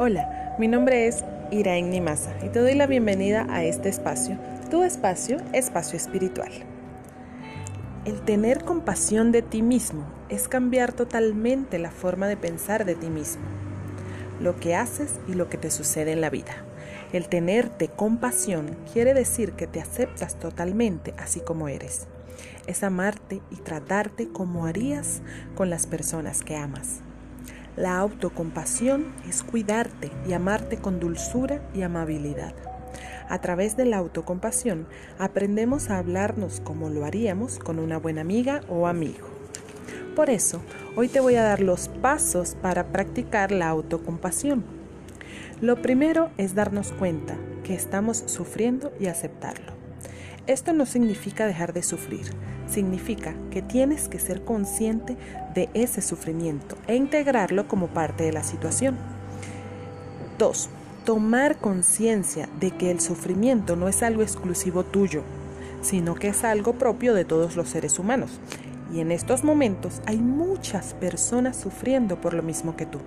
[0.00, 4.38] Hola, mi nombre es Iraín Nimasa y te doy la bienvenida a este espacio,
[4.70, 6.52] tu espacio, espacio espiritual.
[8.04, 13.10] El tener compasión de ti mismo es cambiar totalmente la forma de pensar de ti
[13.10, 13.42] mismo,
[14.40, 16.54] lo que haces y lo que te sucede en la vida.
[17.12, 22.06] El tenerte compasión quiere decir que te aceptas totalmente así como eres.
[22.68, 25.22] Es amarte y tratarte como harías
[25.56, 27.00] con las personas que amas.
[27.78, 32.52] La autocompasión es cuidarte y amarte con dulzura y amabilidad.
[33.28, 38.62] A través de la autocompasión aprendemos a hablarnos como lo haríamos con una buena amiga
[38.68, 39.28] o amigo.
[40.16, 40.60] Por eso,
[40.96, 44.64] hoy te voy a dar los pasos para practicar la autocompasión.
[45.60, 49.77] Lo primero es darnos cuenta que estamos sufriendo y aceptarlo.
[50.48, 52.24] Esto no significa dejar de sufrir,
[52.66, 55.18] significa que tienes que ser consciente
[55.54, 58.96] de ese sufrimiento e integrarlo como parte de la situación.
[60.38, 60.70] 2.
[61.04, 65.22] Tomar conciencia de que el sufrimiento no es algo exclusivo tuyo,
[65.82, 68.40] sino que es algo propio de todos los seres humanos.
[68.90, 73.00] Y en estos momentos hay muchas personas sufriendo por lo mismo que tú.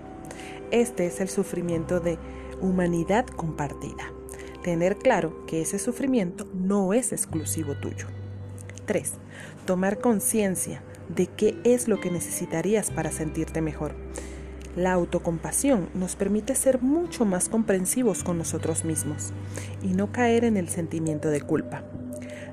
[0.69, 2.19] Este es el sufrimiento de
[2.61, 4.20] humanidad compartida.
[4.63, 8.05] Tener claro que ese sufrimiento no es exclusivo tuyo.
[8.85, 9.13] 3.
[9.65, 13.95] Tomar conciencia de qué es lo que necesitarías para sentirte mejor.
[14.75, 19.33] La autocompasión nos permite ser mucho más comprensivos con nosotros mismos
[19.81, 21.83] y no caer en el sentimiento de culpa.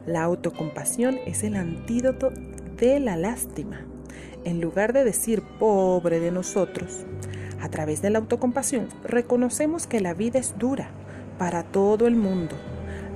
[0.06, 2.32] La autocompasión es el antídoto
[2.78, 3.86] de la lástima.
[4.44, 7.04] En lugar de decir pobre de nosotros,
[7.60, 10.90] a través de la autocompasión reconocemos que la vida es dura
[11.38, 12.56] para todo el mundo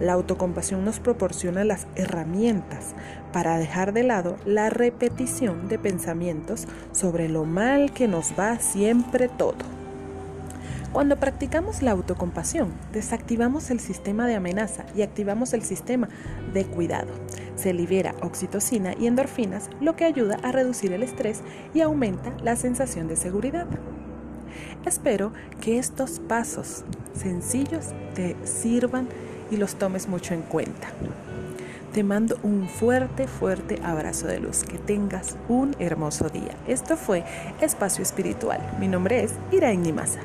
[0.03, 2.95] la autocompasión nos proporciona las herramientas
[3.33, 9.29] para dejar de lado la repetición de pensamientos sobre lo mal que nos va siempre
[9.29, 9.65] todo.
[10.93, 16.09] Cuando practicamos la autocompasión, desactivamos el sistema de amenaza y activamos el sistema
[16.53, 17.09] de cuidado.
[17.55, 22.57] Se libera oxitocina y endorfinas, lo que ayuda a reducir el estrés y aumenta la
[22.57, 23.69] sensación de seguridad.
[24.85, 29.09] Espero que estos pasos sencillos te sirvan
[29.51, 30.89] y los tomes mucho en cuenta.
[31.93, 34.65] Te mando un fuerte, fuerte abrazo de luz.
[34.65, 36.57] Que tengas un hermoso día.
[36.67, 37.23] Esto fue
[37.61, 38.61] Espacio Espiritual.
[38.81, 40.21] Mi nombre es Iraín Nimasa.